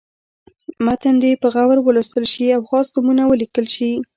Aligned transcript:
متن 0.85 1.15
دې 1.23 1.31
په 1.41 1.47
غور 1.53 1.77
ولوستل 1.81 2.25
شي 2.33 2.45
او 2.57 2.61
خاص 2.69 2.87
نومونه 2.95 3.23
ولیکل 3.27 3.65
شي. 3.75 3.91